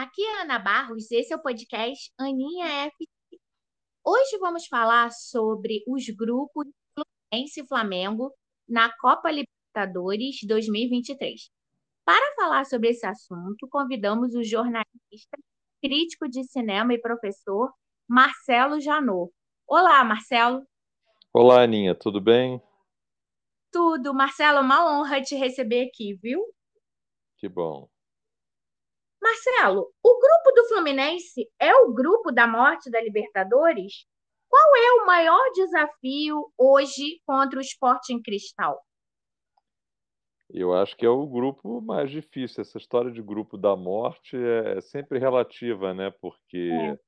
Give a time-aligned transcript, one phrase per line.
[0.00, 3.38] aqui é a Ana Barros, esse é o podcast Aninha FC.
[4.02, 8.32] Hoje vamos falar sobre os grupos Fluminense e Flamengo
[8.66, 11.50] na Copa Libertadores 2023.
[12.02, 15.36] Para falar sobre esse assunto, convidamos o jornalista,
[15.82, 17.70] crítico de cinema e professor
[18.08, 19.30] Marcelo Janot.
[19.68, 20.66] Olá, Marcelo.
[21.30, 22.58] Olá, Aninha, tudo bem?
[23.70, 24.14] Tudo.
[24.14, 26.42] Marcelo, é uma honra te receber aqui, viu?
[27.36, 27.86] Que bom.
[29.40, 34.04] Marcelo, o grupo do Fluminense é o grupo da morte da Libertadores?
[34.48, 38.78] Qual é o maior desafio hoje contra o Sporting Cristal?
[40.50, 42.60] Eu acho que é o grupo mais difícil.
[42.60, 46.12] Essa história de grupo da morte é sempre relativa, né?
[46.20, 46.98] Porque é.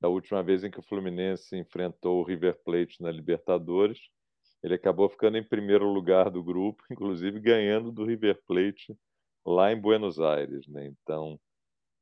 [0.00, 3.98] da última vez em que o Fluminense enfrentou o River Plate na Libertadores,
[4.62, 8.96] ele acabou ficando em primeiro lugar do grupo, inclusive ganhando do River Plate
[9.44, 10.86] lá em Buenos Aires, né?
[10.86, 11.38] Então,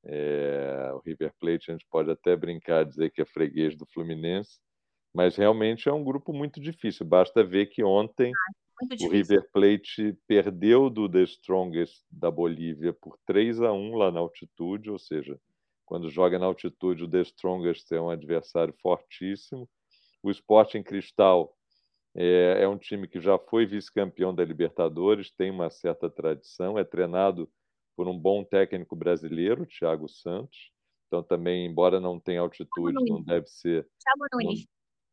[0.05, 4.59] é, o River Plate a gente pode até brincar dizer que é freguês do Fluminense,
[5.15, 7.07] mas realmente é um grupo muito difícil.
[7.07, 13.19] Basta ver que ontem ah, o River Plate perdeu do The Strongest da Bolívia por
[13.27, 15.39] 3 a 1 lá na altitude, ou seja,
[15.85, 19.69] quando joga na altitude o The Strongest é um adversário fortíssimo.
[20.23, 21.55] O Sporting Cristal
[22.15, 26.85] é, é um time que já foi vice-campeão da Libertadores, tem uma certa tradição, é
[26.85, 27.49] treinado
[28.03, 30.73] por um bom técnico brasileiro, Thiago Santos.
[31.07, 33.87] Então, também, embora não tenha altitude, não deve ser.
[34.01, 34.59] Thiago Nunes.
[34.59, 34.67] Não,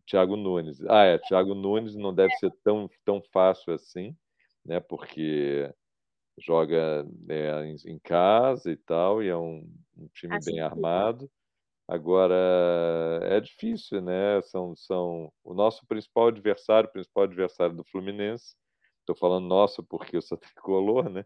[0.07, 0.85] Thiago Nunes.
[0.87, 2.37] Ah, é, Thiago Nunes não deve é.
[2.37, 4.17] ser tão, tão fácil assim,
[4.65, 4.79] né?
[4.79, 5.71] Porque
[6.39, 11.29] joga é, em, casa e tal, e é um, um time bem armado.
[11.87, 12.33] Agora,
[13.21, 14.41] é difícil, né?
[14.41, 18.55] São, são o nosso principal adversário, o principal adversário do Fluminense.
[19.01, 21.23] Estou falando nosso porque eu sou tricolor, né?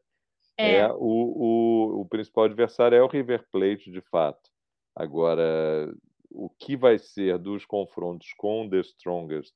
[0.58, 0.78] É.
[0.78, 4.50] é o, o, o principal adversário é o River Plate, de fato.
[4.96, 5.94] Agora,
[6.30, 9.54] o que vai ser dos confrontos com The Strongest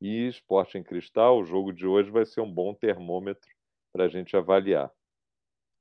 [0.00, 3.48] e Sporting Cristal, o jogo de hoje vai ser um bom termômetro
[3.92, 4.90] para a gente avaliar.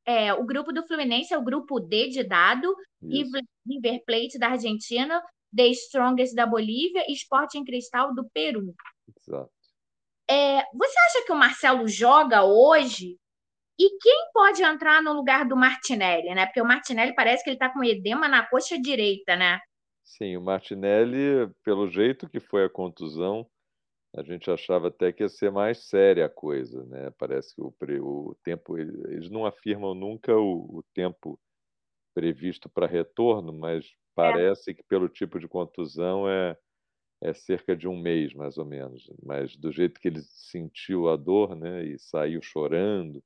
[0.05, 3.31] É, o grupo do Fluminense é o grupo D de dado, Isso.
[3.67, 5.23] River Plate da Argentina,
[5.55, 8.73] The Strongest da Bolívia e Sporting Cristal do Peru.
[9.15, 9.51] Exato.
[10.29, 13.19] É, você acha que o Marcelo joga hoje
[13.81, 16.45] e quem pode entrar no lugar do Martinelli, né?
[16.45, 19.59] Porque o Martinelli parece que ele está com edema na coxa direita, né?
[20.03, 23.49] Sim, o Martinelli, pelo jeito que foi a contusão,
[24.15, 27.11] a gente achava até que ia ser mais séria a coisa, né?
[27.17, 27.73] Parece que o,
[28.29, 31.39] o tempo, eles não afirmam nunca o, o tempo
[32.13, 33.89] previsto para retorno, mas é.
[34.13, 34.73] parece é.
[34.75, 36.55] que pelo tipo de contusão é,
[37.23, 39.09] é cerca de um mês, mais ou menos.
[39.23, 41.83] Mas do jeito que ele sentiu a dor, né?
[41.85, 43.23] E saiu chorando,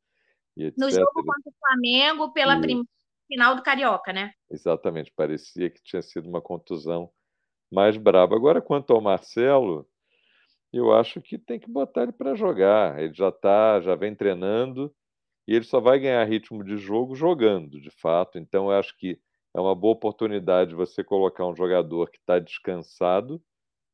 [0.56, 2.88] no jogo contra o Flamengo, pela primeira
[3.28, 4.32] final do Carioca, né?
[4.50, 7.10] Exatamente, parecia que tinha sido uma contusão
[7.72, 8.36] mais braba.
[8.36, 9.88] Agora, quanto ao Marcelo,
[10.72, 13.00] eu acho que tem que botar ele para jogar.
[13.00, 14.94] Ele já tá, já vem treinando
[15.48, 18.38] e ele só vai ganhar ritmo de jogo jogando, de fato.
[18.38, 19.20] Então, eu acho que
[19.56, 23.42] é uma boa oportunidade você colocar um jogador que está descansado,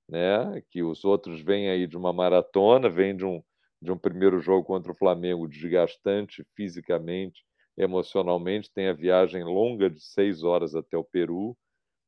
[0.10, 0.62] né?
[0.70, 3.44] Que os outros vêm aí de uma maratona, vêm de um
[3.81, 7.44] de um primeiro jogo contra o Flamengo desgastante fisicamente,
[7.78, 11.58] emocionalmente, tem a viagem longa de seis horas até o Peru.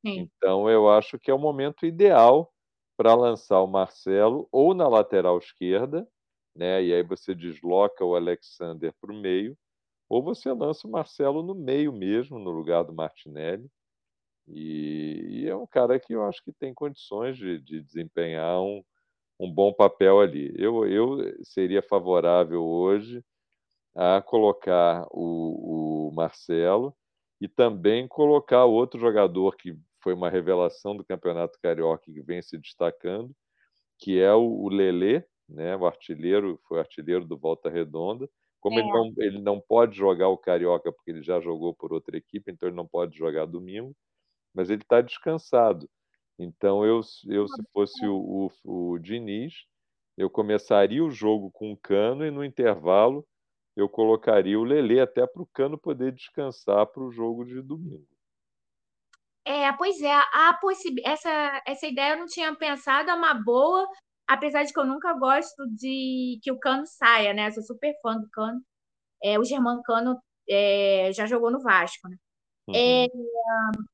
[0.06, 0.28] Sim.
[0.38, 2.51] Então, eu acho que é o momento ideal
[2.97, 6.07] para lançar o Marcelo ou na lateral esquerda,
[6.56, 6.83] né?
[6.83, 9.57] E aí você desloca o Alexander para o meio,
[10.09, 13.69] ou você lança o Marcelo no meio mesmo, no lugar do Martinelli.
[14.47, 18.83] E, e é um cara que eu acho que tem condições de, de desempenhar um,
[19.44, 20.54] um bom papel ali.
[20.58, 23.24] Eu, eu seria favorável hoje
[23.96, 26.96] a colocar o, o Marcelo
[27.40, 32.58] e também colocar outro jogador que foi uma revelação do Campeonato Carioca que vem se
[32.58, 33.34] destacando,
[34.00, 38.30] que é o, o Lelê, né, o artilheiro, foi artilheiro do Volta Redonda.
[38.60, 38.81] Como é.
[38.81, 42.51] ele, não, ele não pode jogar o Carioca porque ele já jogou por outra equipe,
[42.51, 43.96] então ele não pode jogar domingo,
[44.54, 45.89] mas ele está descansado.
[46.38, 49.53] Então, eu, eu se fosse o, o, o Diniz,
[50.18, 53.25] eu começaria o jogo com o Cano e no intervalo
[53.75, 58.07] eu colocaria o Lelê até para o Cano poder descansar para o jogo de domingo.
[59.45, 60.59] É, pois é, a
[61.03, 63.86] essa, essa ideia eu não tinha pensado, é uma boa,
[64.27, 67.47] apesar de que eu nunca gosto de que o Cano saia, né?
[67.47, 68.63] Eu sou super fã do Cano.
[69.21, 72.18] É, o Germano Cano é, já jogou no Vasco, né?
[72.69, 73.29] É, uhum.
[73.83, 73.93] É,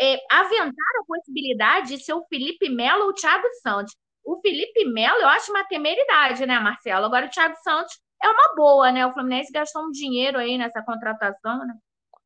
[0.00, 3.94] é, aventaram a possibilidade de ser o Felipe Melo ou o Thiago Santos.
[4.24, 7.06] O Felipe Melo, eu acho uma temeridade, né, Marcelo?
[7.06, 7.92] Agora o Thiago Santos
[8.22, 9.06] é uma boa, né?
[9.06, 11.74] O Fluminense gastou um dinheiro aí nessa contratação, né?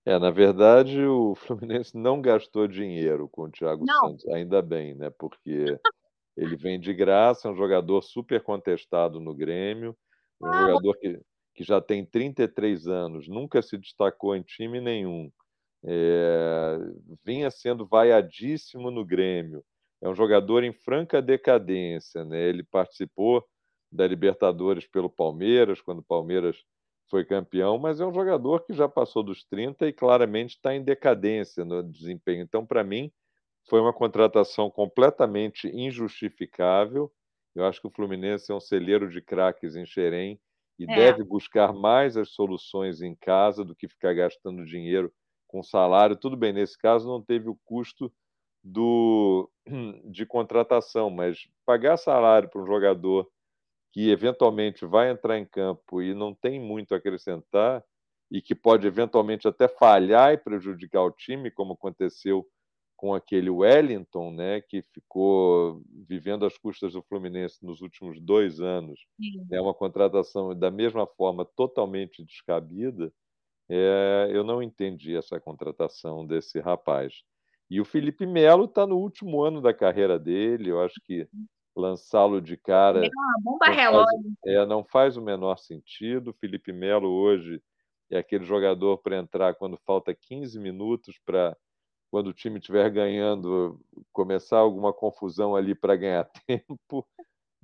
[0.07, 1.35] É, na verdade, o
[1.81, 4.01] Fluminense não gastou dinheiro com o Thiago Não.
[4.01, 5.11] Santos, ainda bem, né?
[5.11, 5.79] Porque
[6.37, 9.97] ele vem de graça, é um jogador super contestado no Grêmio,
[10.43, 11.21] é um Ah, jogador que,
[11.55, 15.31] que já tem 33 anos, nunca se destacou em time nenhum,
[15.87, 16.79] é,
[17.25, 19.65] vinha sendo vaiadíssimo no Grêmio,
[20.01, 22.41] é um jogador em franca decadência, né?
[22.49, 23.45] Ele participou
[23.91, 26.63] da Libertadores pelo Palmeiras, quando o Palmeiras
[27.09, 30.83] foi campeão, mas é um jogador que já passou dos 30 e claramente está em
[30.83, 32.43] decadência no desempenho.
[32.43, 33.13] Então, para mim,
[33.69, 37.11] foi uma contratação completamente injustificável.
[37.55, 40.41] Eu acho que o Fluminense é um celeiro de craques em Xerém
[40.79, 45.13] e é, deve buscar mais as soluções em casa do que ficar gastando dinheiro
[45.55, 46.17] com salário.
[46.17, 48.13] Tudo bem, nesse caso não teve o custo
[48.63, 49.49] do,
[50.11, 53.31] de contratação, mas pagar salário para um jogador
[53.93, 57.85] que eventualmente vai entrar em campo e não tem muito a acrescentar
[58.33, 62.45] e que pode eventualmente até falhar e prejudicar o time, como aconteceu
[62.97, 68.99] com aquele Wellington, né, que ficou vivendo às custas do Fluminense nos últimos dois anos,
[69.53, 73.13] é né, uma contratação da mesma forma totalmente descabida.
[73.69, 77.23] É, eu não entendi essa contratação desse rapaz.
[77.71, 80.71] E o Felipe Melo está no último ano da carreira dele.
[80.71, 81.27] Eu acho que
[81.75, 84.33] lançá-lo de cara uma bomba não faz, relógio.
[84.47, 86.31] é, não faz o menor sentido.
[86.31, 87.61] O Felipe Melo hoje
[88.11, 91.57] é aquele jogador para entrar quando falta 15 minutos para
[92.11, 93.81] quando o time estiver ganhando,
[94.13, 97.05] começar alguma confusão ali para ganhar tempo,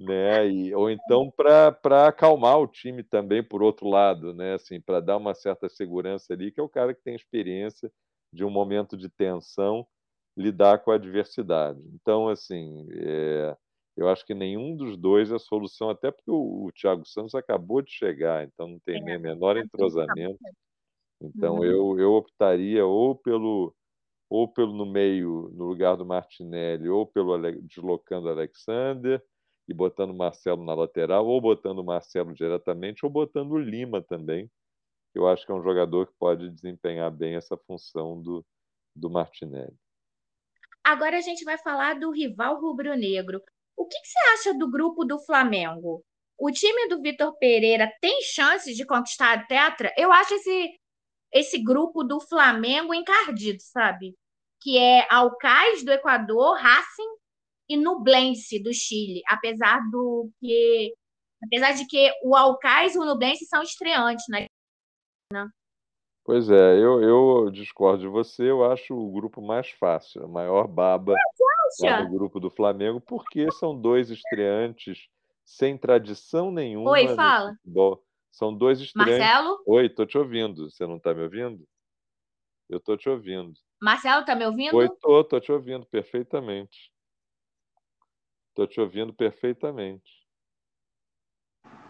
[0.01, 0.49] né?
[0.49, 4.55] E, ou então para acalmar o time também, por outro lado, né?
[4.55, 7.93] Assim, para dar uma certa segurança ali, que é o cara que tem experiência
[8.33, 9.87] de um momento de tensão
[10.37, 11.83] lidar com a adversidade.
[11.93, 13.55] Então, assim, é,
[13.95, 17.83] eu acho que nenhum dos dois é solução, até porque o, o Thiago Santos acabou
[17.83, 20.39] de chegar, então não tem é, nem menor entrosamento.
[21.21, 21.65] Então, uhum.
[21.65, 23.75] eu, eu optaria ou pelo
[24.31, 29.21] ou pelo no meio, no lugar do Martinelli, ou pelo deslocando Alexander
[29.71, 34.03] e botando o Marcelo na lateral, ou botando o Marcelo diretamente, ou botando o Lima
[34.03, 34.51] também.
[35.15, 38.45] Eu acho que é um jogador que pode desempenhar bem essa função do,
[38.97, 39.77] do Martinelli.
[40.83, 43.41] Agora a gente vai falar do rival rubro-negro.
[43.77, 46.05] O que, que, você acha do grupo do Flamengo?
[46.37, 49.95] O time do Vitor Pereira tem chances de conquistar a tetra?
[49.97, 50.81] Eu acho esse,
[51.33, 54.17] esse grupo do Flamengo encardido, sabe?
[54.61, 57.20] Que é Alcais do Equador, Racing
[57.71, 59.23] e Nublense do Chile.
[59.29, 60.93] Apesar do que
[61.43, 64.47] apesar de que o Alcais e o Nublense são estreantes, né?
[66.25, 70.69] Pois é, eu, eu discordo de você, eu acho o grupo mais fácil, a maior
[70.69, 71.15] baba
[71.81, 75.09] lá no grupo do Flamengo, porque são dois estreantes
[75.45, 77.55] sem tradição nenhuma Oi, fala.
[77.55, 78.05] futebol.
[78.31, 79.19] São dois estreantes.
[79.19, 79.63] Marcelo?
[79.67, 80.71] Oi, tô te ouvindo.
[80.71, 81.67] Você não está me ouvindo?
[82.69, 83.55] Eu tô te ouvindo.
[83.83, 84.77] Marcelo, tá me ouvindo?
[84.77, 86.93] Oi, tô, tô te ouvindo perfeitamente.
[88.61, 90.23] Tô te ouvindo perfeitamente.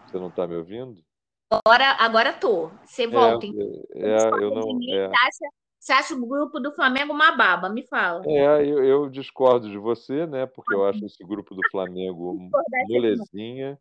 [0.07, 1.03] Você não está me ouvindo?
[1.51, 2.69] Agora, agora tô.
[2.85, 3.45] Você volta.
[3.93, 4.79] É, é, eu não.
[4.89, 5.09] É.
[5.09, 7.67] Você, acha, você acha o grupo do Flamengo uma baba?
[7.67, 8.23] Me fala.
[8.25, 10.45] É, eu, eu discordo de você, né?
[10.45, 12.39] Porque eu acho esse grupo do Flamengo
[12.87, 13.77] molezinha,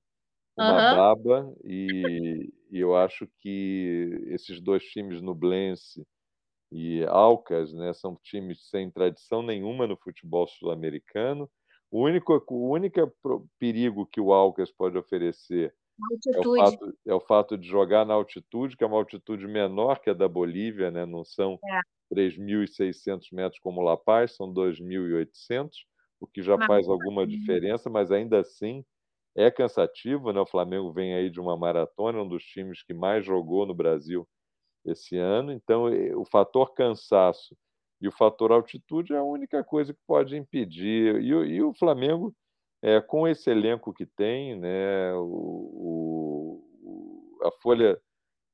[0.56, 0.96] uma uhum.
[0.96, 6.04] baba, e, e, eu acho que esses dois times, Nublense
[6.72, 11.48] e Alcas, né, são times sem tradição nenhuma no futebol sul-americano.
[11.90, 13.12] O único, o único
[13.58, 15.74] perigo que o Alcas pode oferecer
[16.34, 20.00] é o, fato, é o, fato, de jogar na altitude, que é uma altitude menor
[20.00, 21.04] que a da Bolívia, né?
[21.04, 21.80] não são é.
[22.14, 25.70] 3.600 metros como La Paz, são 2.800,
[26.18, 28.84] o que já mas, faz alguma diferença, mas ainda assim
[29.36, 30.32] é cansativo.
[30.32, 30.40] Né?
[30.40, 34.26] O Flamengo vem aí de uma maratona, um dos times que mais jogou no Brasil
[34.86, 35.84] esse ano, então
[36.16, 37.54] o fator cansaço
[38.00, 41.20] e o fator altitude é a única coisa que pode impedir.
[41.20, 42.34] E, e o Flamengo
[42.82, 48.00] é, com esse elenco que tem, né, o, o, a folha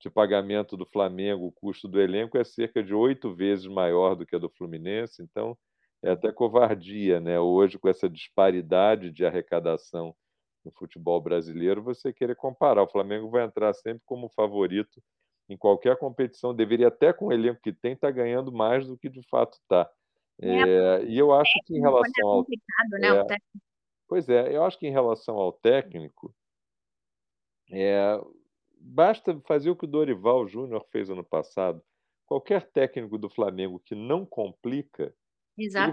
[0.00, 4.26] de pagamento do Flamengo, o custo do elenco é cerca de oito vezes maior do
[4.26, 5.56] que a do Fluminense, então
[6.02, 7.40] é até covardia, né?
[7.40, 10.14] Hoje, com essa disparidade de arrecadação
[10.64, 12.82] no futebol brasileiro, você querer comparar.
[12.82, 15.02] O Flamengo vai entrar sempre como favorito
[15.48, 18.96] em qualquer competição, deveria até com o elenco que tem estar tá ganhando mais do
[18.96, 19.90] que de fato está.
[20.40, 22.46] É, é, e eu acho que em relação ao.
[23.00, 23.08] Né?
[23.08, 23.36] É,
[24.08, 26.34] Pois é, eu acho que em relação ao técnico,
[27.72, 28.20] é,
[28.78, 31.82] basta fazer o que o Dorival Júnior fez ano passado.
[32.26, 35.14] Qualquer técnico do Flamengo que não complica,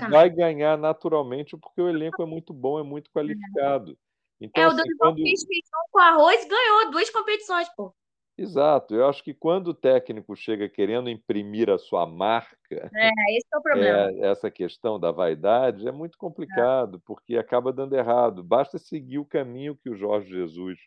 [0.10, 3.98] vai ganhar naturalmente porque o elenco é muito bom, é muito qualificado.
[4.40, 5.24] Então, é, o assim, Dorival quando...
[5.24, 7.96] fez feijão com arroz ganhou duas competições, pô.
[8.38, 8.96] Exato.
[8.96, 13.58] Eu acho que quando o técnico chega querendo imprimir a sua marca, É, esse é
[13.58, 14.12] o problema.
[14.12, 18.44] é, essa questão da vaidade é muito complicado, porque acaba dando errado.
[18.44, 20.80] Basta seguir o caminho que o Jorge Jesus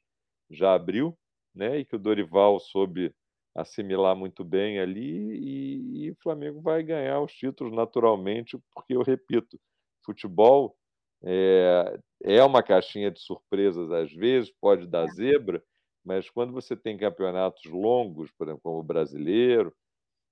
[0.50, 1.16] já abriu,
[1.54, 1.78] né?
[1.78, 3.14] E que o Dorival soube
[3.54, 9.02] assimilar muito bem ali, e, e o Flamengo vai ganhar os títulos naturalmente, porque eu
[9.02, 9.58] repito,
[10.04, 10.76] futebol
[11.24, 15.62] é, é uma caixinha de surpresas às vezes, pode dar zebra,
[16.06, 19.74] mas quando você tem campeonatos longos, por exemplo, como o brasileiro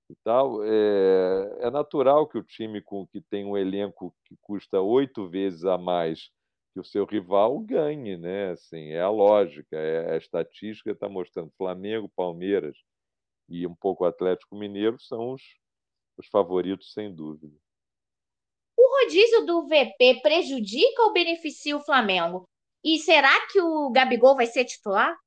[0.09, 4.79] e tal, é, é natural que o time com que tem um elenco que custa
[4.79, 6.31] oito vezes a mais
[6.73, 8.51] que o seu rival ganhe, né?
[8.51, 12.77] Assim, é a lógica, é a estatística está mostrando Flamengo, Palmeiras
[13.49, 15.41] e um pouco Atlético Mineiro são os,
[16.17, 17.53] os favoritos sem dúvida.
[18.77, 22.45] O rodízio do VP prejudica ou beneficia o Flamengo?
[22.81, 25.17] E será que o Gabigol vai ser titular?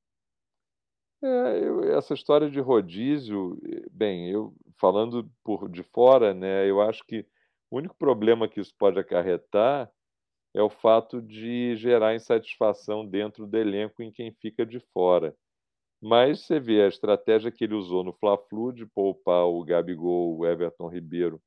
[1.21, 1.27] É,
[1.63, 3.59] eu, essa história de rodízio,
[3.91, 7.25] bem, eu falando por de fora, né, eu acho que
[7.69, 9.91] o único problema que isso pode acarretar
[10.53, 15.35] é o fato de gerar insatisfação dentro do elenco em quem fica de fora.
[16.01, 20.45] Mas você vê a estratégia que ele usou no Fla-Flu de poupar o Gabigol, o
[20.45, 21.41] Everton Ribeiro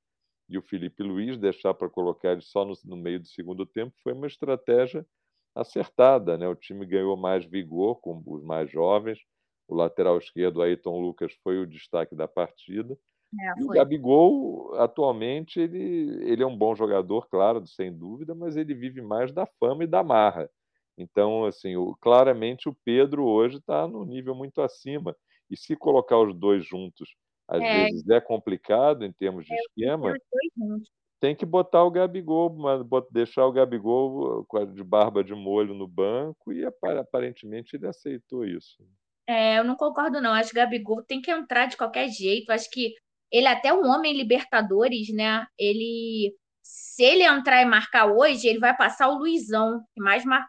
[0.48, 3.94] e o Felipe Luiz, deixar para colocar ele só no, no meio do segundo tempo,
[4.02, 5.06] foi uma estratégia
[5.54, 6.36] acertada.
[6.36, 6.46] Né?
[6.46, 9.18] O time ganhou mais vigor com os mais jovens.
[9.72, 12.94] O lateral esquerdo, Ayrton Lucas, foi o destaque da partida.
[13.40, 18.54] É, e o Gabigol, atualmente, ele, ele é um bom jogador, claro, sem dúvida, mas
[18.54, 20.50] ele vive mais da fama e da marra.
[20.98, 25.16] Então, assim, o, claramente o Pedro hoje está no nível muito acima.
[25.50, 27.08] E se colocar os dois juntos,
[27.48, 27.84] às é.
[27.84, 30.14] vezes é complicado em termos de é, esquema.
[31.18, 32.54] Tem que botar o Gabigol,
[33.10, 38.84] deixar o Gabigol de barba de molho no banco e aparentemente ele aceitou isso.
[39.28, 40.32] É, eu não concordo, não.
[40.32, 42.50] Acho que o Gabigol tem que entrar de qualquer jeito.
[42.50, 42.94] Acho que
[43.30, 45.46] ele é até um homem Libertadores, né?
[45.58, 50.46] Ele, se ele entrar e marcar hoje, ele vai passar o Luizão, que mais mar...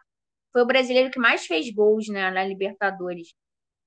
[0.52, 3.28] foi o brasileiro que mais fez gols, né, na Libertadores.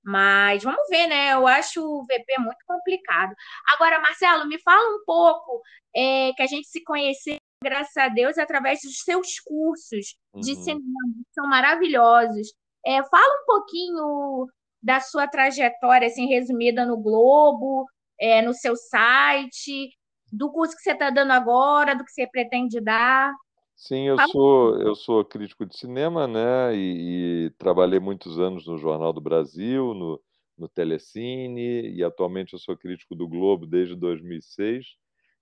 [0.04, 1.34] Mas vamos ver, né?
[1.34, 3.36] Eu acho o VP muito complicado.
[3.76, 5.62] Agora, Marcelo, me fala um pouco
[5.96, 10.64] é, que a gente se conheceu, graças a Deus, através dos seus cursos de uhum.
[10.64, 12.54] cinema, que são maravilhosos.
[12.86, 14.48] É, fala um pouquinho
[14.82, 17.86] da sua trajetória, assim, resumida no Globo,
[18.20, 19.90] é, no seu site,
[20.32, 23.34] do curso que você está dando agora, do que você pretende dar.
[23.76, 28.78] Sim, eu sou eu sou crítico de cinema, né, e, e trabalhei muitos anos no
[28.78, 30.20] Jornal do Brasil, no,
[30.58, 34.98] no Telecine, e atualmente eu sou crítico do Globo desde 2006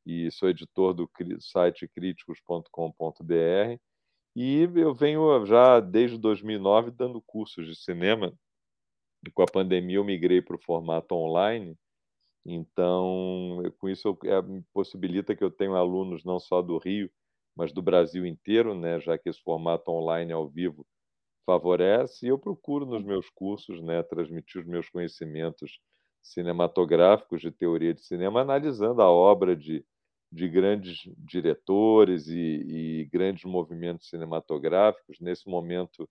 [0.06, 3.80] e sou editor do site críticos.com.br.
[4.36, 8.34] E eu venho já desde 2009 dando cursos de cinema.
[9.26, 11.78] E com a pandemia eu migrei para o formato online
[12.46, 17.10] então, com isso, é, possibilita que eu tenha alunos não só do Rio,
[17.56, 20.86] mas do Brasil inteiro, né, já que esse formato online ao vivo
[21.46, 22.26] favorece.
[22.26, 25.80] E eu procuro nos meus cursos né, transmitir os meus conhecimentos
[26.22, 29.84] cinematográficos de teoria de cinema, analisando a obra de,
[30.32, 35.20] de grandes diretores e, e grandes movimentos cinematográficos.
[35.20, 36.08] Nesse momento,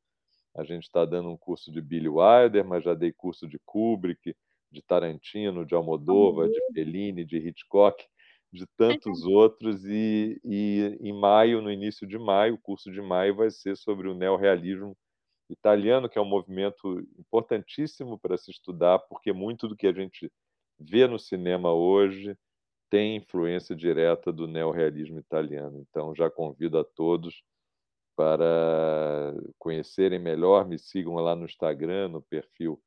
[0.55, 4.35] a gente está dando um curso de Billy Wilder, mas já dei curso de Kubrick
[4.71, 8.05] de Tarantino, de Almodóvar, de Fellini, de Hitchcock,
[8.53, 9.85] de tantos outros.
[9.85, 14.09] E, e em maio, no início de maio, o curso de maio vai ser sobre
[14.09, 14.97] o neorrealismo
[15.49, 20.31] italiano, que é um movimento importantíssimo para se estudar, porque muito do que a gente
[20.79, 22.37] vê no cinema hoje
[22.91, 25.79] tem influência direta do neorrealismo italiano.
[25.81, 27.43] Então, já convido a todos
[28.17, 32.81] para conhecerem melhor, me sigam lá no Instagram, no perfil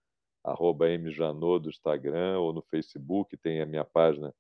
[1.00, 4.34] mjanot do Instagram ou no Facebook, tem a minha página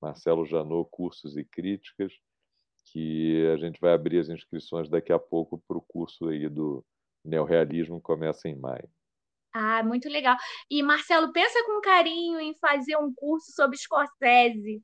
[0.00, 2.12] Marcelo Janot Cursos e Críticas,
[2.86, 6.84] que a gente vai abrir as inscrições daqui a pouco para o curso aí do
[7.24, 8.88] Neorrealismo, que começa em maio.
[9.54, 10.36] Ah, muito legal.
[10.70, 14.82] E, Marcelo, pensa com carinho em fazer um curso sobre Scorsese.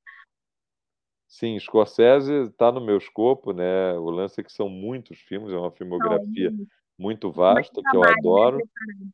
[1.29, 3.93] Sim, Scorsese está no meu escopo, né?
[3.99, 6.67] O lance é que são muitos filmes, é uma filmografia Não,
[6.99, 8.59] muito vasta, que eu né, adoro,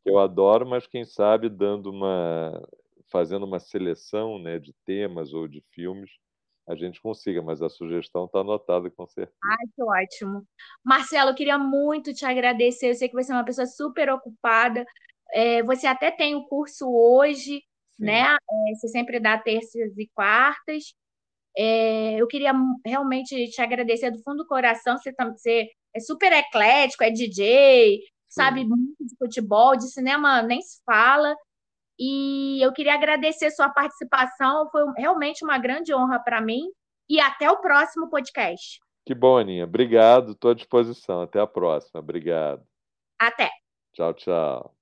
[0.04, 2.62] que eu adoro, mas quem sabe dando uma
[3.10, 6.10] fazendo uma seleção, né, de temas ou de filmes,
[6.66, 9.36] a gente consiga, mas a sugestão está anotada com certeza.
[9.44, 10.46] Ai, que ótimo.
[10.84, 12.90] Marcelo, eu queria muito te agradecer.
[12.90, 14.86] Eu sei que você é uma pessoa super ocupada.
[15.32, 18.04] É, você até tem o curso hoje, Sim.
[18.04, 18.34] né?
[18.34, 20.94] É, você sempre dá terças e quartas.
[21.56, 22.52] É, eu queria
[22.84, 24.96] realmente te agradecer do fundo do coração.
[24.98, 30.82] Você, você é super eclético, é DJ, sabe muito de futebol, de cinema nem se
[30.84, 31.34] fala.
[31.98, 36.68] E eu queria agradecer sua participação, foi realmente uma grande honra para mim.
[37.08, 38.80] E até o próximo podcast.
[39.06, 39.64] Que bom, Aninha.
[39.64, 41.22] Obrigado, estou à disposição.
[41.22, 42.00] Até a próxima.
[42.00, 42.64] Obrigado.
[43.18, 43.50] Até.
[43.92, 44.73] Tchau, tchau.